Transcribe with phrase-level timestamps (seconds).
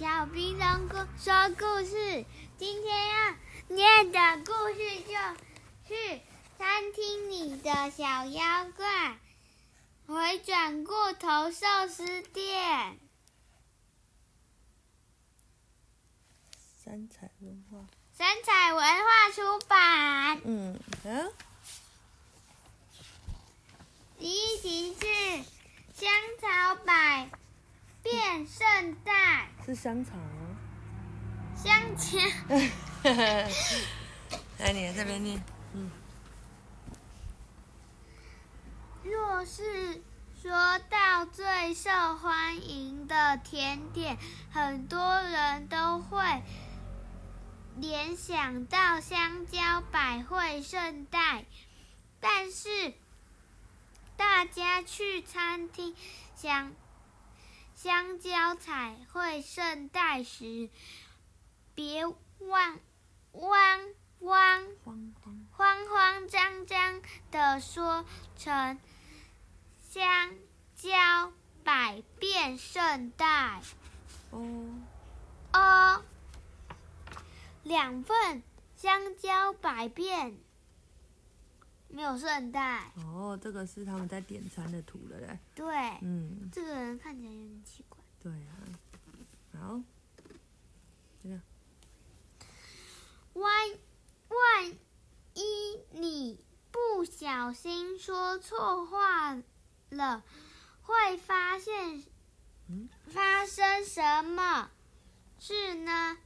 [0.00, 2.24] 小冰龙故说故事。
[2.56, 3.34] 今天要
[3.68, 6.20] 念的故事就是
[6.56, 9.18] 餐厅里的小妖怪，
[10.06, 12.98] 回转过头寿司店。
[16.82, 20.40] 三彩文化，三彩文化出版。
[20.46, 21.28] 嗯，啊，
[24.18, 25.06] 第一集是
[25.92, 26.10] 香
[26.40, 27.28] 草百
[28.10, 30.56] 变圣诞，是香肠哦。
[31.56, 32.18] 香蕉。
[34.58, 35.40] 来，你来这边念。
[35.74, 35.90] 嗯，
[39.04, 40.02] 若是
[40.42, 44.18] 说到最受欢迎的甜点，
[44.50, 46.42] 很多人都会
[47.76, 51.44] 联想到香蕉百汇圣代。
[52.18, 52.92] 但是，
[54.16, 55.94] 大家去餐厅
[56.34, 56.72] 想
[57.82, 60.68] 香蕉彩绘圣诞时，
[61.74, 62.78] 别忘
[63.32, 63.80] 忘
[64.18, 68.04] 忘慌慌，慌慌张张的说
[68.36, 68.78] 成
[69.88, 70.34] 香
[70.76, 71.32] 蕉
[71.64, 73.62] 百变圣诞。
[74.30, 74.74] 哦，
[75.54, 76.04] 哦，
[77.62, 78.42] 两份
[78.76, 80.36] 香蕉百变，
[81.90, 82.92] 没有圣代。
[82.96, 85.38] 哦，这个是他们在点餐的图了嘞。
[85.54, 87.98] 对，嗯，这个人看起来有点奇怪。
[88.20, 88.56] 对啊。
[89.52, 89.80] 好，
[91.22, 91.40] 这个
[93.34, 93.52] 万
[94.28, 94.72] 万
[95.34, 96.38] 一你
[96.70, 99.36] 不小心说错话
[99.90, 100.22] 了，
[100.82, 102.04] 会发现
[102.68, 104.70] 嗯发生什么
[105.38, 106.16] 事呢？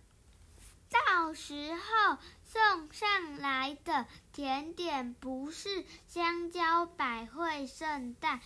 [0.90, 8.40] 到时候送上来的甜点不是香蕉百惠圣代，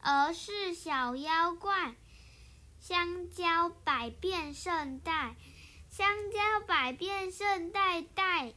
[0.00, 1.94] 而是小妖怪
[2.80, 5.36] 香蕉百变圣代。
[5.88, 8.52] 香蕉百变圣代代，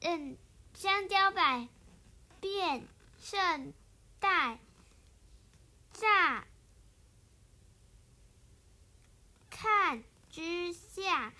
[0.00, 0.36] 嗯，
[0.72, 1.66] 香蕉百
[2.40, 2.86] 变
[3.20, 3.72] 圣
[4.20, 4.60] 代，
[5.92, 6.46] 炸
[9.66, 11.32] 看之下，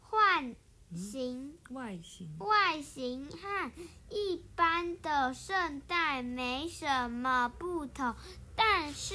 [0.00, 0.56] 换
[0.94, 2.38] 形外形。
[2.38, 3.70] 外形和
[4.08, 8.14] 一般的圣代没什么不同，
[8.56, 9.14] 但是，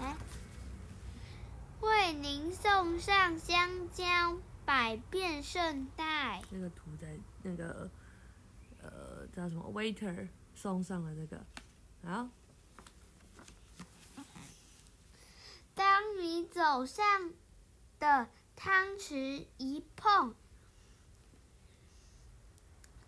[0.00, 0.16] 哎，
[1.80, 6.42] 为您送上香蕉百变圣代。
[6.50, 7.90] 那个图在那个
[8.80, 11.44] 呃叫什么 waiter 送上了这个，
[12.04, 12.28] 好，
[15.74, 17.32] 当你走上
[17.98, 20.34] 的汤匙一碰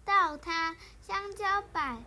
[0.04, 2.02] 到它，香蕉百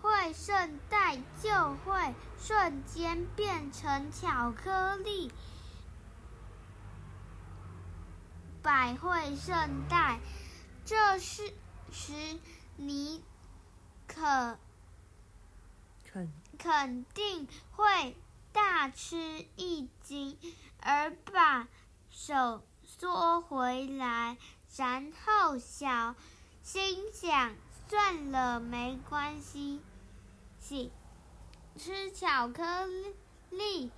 [0.00, 5.32] 会圣代就会瞬间变成巧克力
[8.62, 10.20] 百会圣代。
[10.84, 11.52] 这是
[11.92, 12.38] 时
[12.76, 13.22] 你
[14.08, 14.58] 可
[16.04, 18.16] 肯，肯定会
[18.52, 20.36] 大吃一惊，
[20.80, 21.68] 而把
[22.10, 24.36] 手缩回来，
[24.76, 26.14] 然后小
[26.62, 27.54] 心想：
[27.88, 29.80] 算了，没关系，
[30.58, 30.90] 喜
[31.76, 32.86] 吃巧克
[33.50, 33.90] 力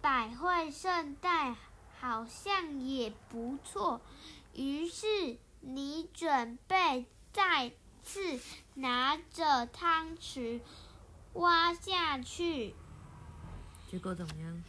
[0.00, 1.56] 百惠圣代
[2.00, 4.00] 好像也不错。
[4.54, 7.72] 于是你准备再
[8.02, 8.40] 次
[8.74, 10.60] 拿着汤匙
[11.32, 12.74] 挖下去，
[13.92, 14.64] 结果怎么样？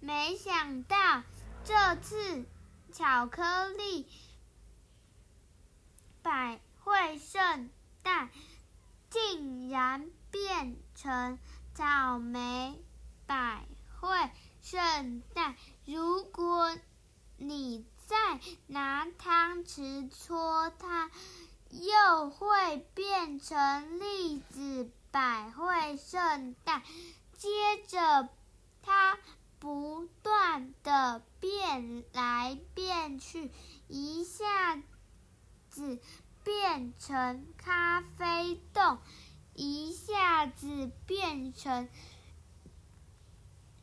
[0.00, 1.22] 没想到
[1.62, 2.46] 这次
[2.90, 4.06] 巧克力
[6.22, 7.68] 百惠圣
[8.02, 8.30] 诞
[9.10, 11.38] 竟然变成
[11.74, 12.82] 草莓
[13.26, 13.66] 百
[14.00, 14.08] 惠
[14.62, 15.54] 圣诞。
[15.84, 16.78] 如果
[17.36, 21.10] 你再拿汤匙戳它，
[21.68, 26.82] 又会变成栗子百惠圣诞。
[27.36, 27.48] 接
[27.86, 28.28] 着，
[28.82, 29.18] 它
[29.58, 33.50] 不断的变来变去，
[33.88, 34.76] 一下
[35.68, 36.00] 子
[36.42, 38.98] 变成咖啡豆，
[39.54, 41.88] 一下子变成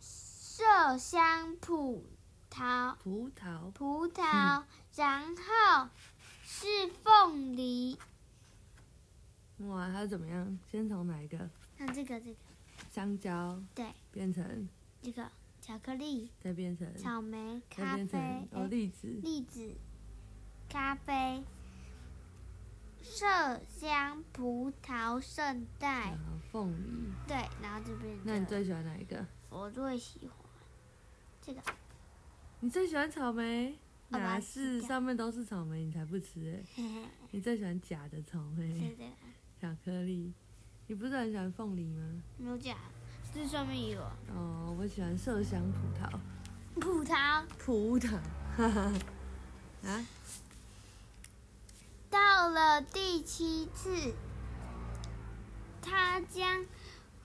[0.01, 2.03] 麝香葡
[2.49, 2.95] 萄。
[2.95, 4.63] 葡萄，葡萄，
[4.95, 5.89] 然后
[6.43, 7.97] 是凤梨。
[9.59, 10.59] 哇，它怎么样？
[10.71, 11.49] 先从哪一个？
[11.77, 12.37] 看这个，这个，
[12.89, 14.67] 香蕉对，变成，
[15.01, 15.29] 这个
[15.61, 18.07] 巧克力、再变成，草莓、咖啡。
[18.07, 18.19] 成，
[18.51, 19.75] 哦哎栗子，栗子、
[20.69, 21.43] 咖啡、
[23.01, 26.17] 麝香、葡萄、圣代
[26.51, 27.11] 凤梨。
[27.27, 29.25] 对，然后这边的那你最喜欢哪一个？
[29.49, 30.37] 我最喜欢
[31.41, 31.61] 这个，
[32.59, 33.77] 你最喜欢草莓？
[34.09, 39.11] 哪是上面都是草莓，你才不吃哎、 你最喜欢假的草是莓，这个，
[39.59, 40.31] 巧克力。
[40.93, 42.03] 你不是很喜欢凤梨吗？
[42.37, 42.75] 没有假，
[43.33, 43.99] 这上面有
[44.31, 46.07] 哦，我喜欢麝香葡萄。
[46.79, 47.43] 葡萄。
[47.57, 48.11] 葡萄，
[48.55, 48.93] 哈哈。
[49.83, 50.05] 啊，
[52.11, 54.13] 到了第七次，
[55.81, 56.63] 它将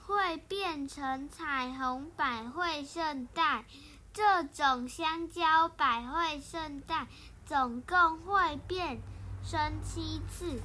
[0.06, 3.66] 会变成彩虹百会圣代。
[4.14, 7.06] 这种香蕉百会圣代
[7.44, 8.98] 总共会变
[9.44, 10.58] 身七次，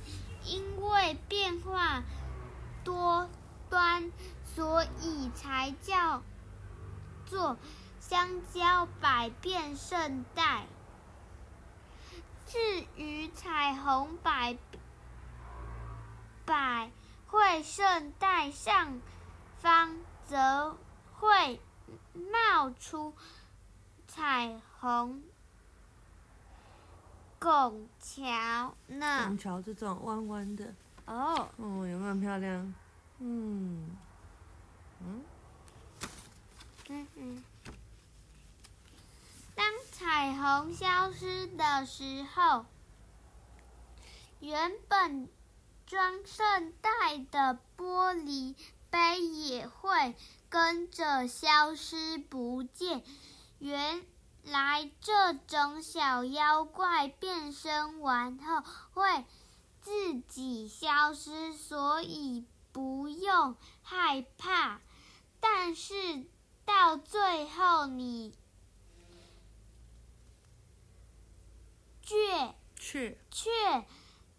[0.46, 2.02] 因为变化
[2.84, 3.30] 多
[3.70, 4.12] 端，
[4.44, 6.22] 所以才叫
[7.26, 7.58] 做
[8.00, 10.68] 香蕉百变圣代。
[12.46, 14.58] 至于彩虹百
[16.46, 16.92] 百
[17.26, 19.02] 会圣代上
[19.62, 19.96] 方，
[20.28, 20.78] 则
[21.14, 21.60] 会
[22.14, 23.16] 冒出
[24.08, 25.24] 彩虹
[27.40, 29.38] 拱桥呢拱。
[29.38, 32.74] 桥这种弯弯的，哦，哦，有没有很漂亮？
[33.20, 33.96] 嗯，
[35.02, 35.22] 嗯，
[36.90, 37.44] 嗯嗯。
[39.56, 42.66] 当彩虹消失的时候，
[44.40, 45.30] 原本
[45.86, 48.56] 装圣代的玻璃
[48.90, 50.16] 杯也会
[50.50, 53.04] 跟着消失不见。
[53.60, 54.04] 原
[54.44, 58.62] 来这种小妖怪变身完后
[58.94, 59.24] 会
[59.84, 64.80] 自己消失，所以不用害怕。
[65.42, 66.26] 但是
[66.64, 68.34] 到最后，你
[72.02, 73.86] 却去，却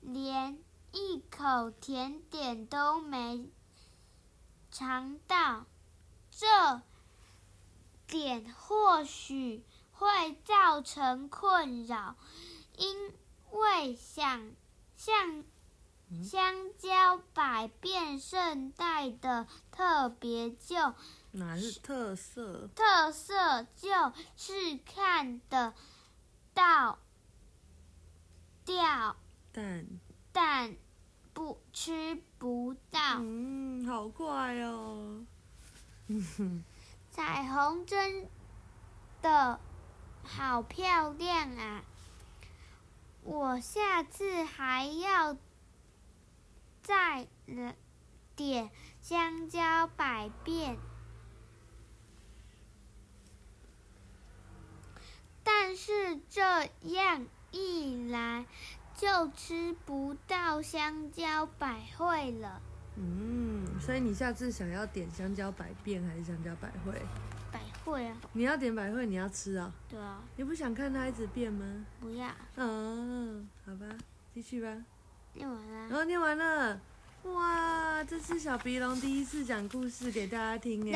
[0.00, 0.58] 连
[0.93, 3.46] 一口甜点都没
[4.70, 5.67] 尝到，
[6.31, 6.81] 这
[8.06, 9.62] 点或许
[9.93, 12.17] 会造成困扰，
[12.79, 13.12] 因
[13.50, 14.50] 为想
[15.05, 15.45] 像
[16.09, 20.95] 嗯香蕉百变圣代的特别就
[21.33, 22.71] 哪是特色？
[22.75, 25.75] 特色就是看得
[26.55, 26.99] 到
[28.65, 29.17] 掉，
[29.53, 29.87] 蛋，
[30.33, 30.75] 但
[31.35, 33.01] 不吃不到。
[33.19, 35.27] 嗯，好怪哦。
[37.11, 38.27] 彩虹真
[39.21, 39.61] 的
[40.23, 41.85] 好漂亮啊！
[43.25, 45.37] 我下次还要
[46.82, 47.75] 再来
[48.37, 50.76] 点香蕉百变，
[55.43, 58.44] 但是这样一来
[58.94, 62.61] 就吃不到香蕉百会了。
[62.97, 67.00] 嗯，所以你下次想要点香蕉百变还是香蕉百会？
[67.84, 71.84] 百会啊，你要点百惠，你要吃啊、对啊，你不想看它一直变吗？
[72.00, 73.86] 不要，嗯，好吧，
[74.32, 74.75] 继续吧。
[75.34, 75.78] 念完了。
[75.88, 76.81] 然后念完了，
[77.25, 80.92] 哇，这是小鼻龙第一次讲故事给大家听哎。